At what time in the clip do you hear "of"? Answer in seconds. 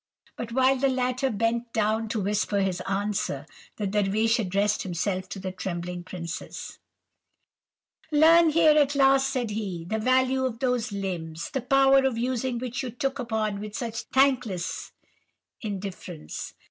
10.43-10.57, 12.03-12.17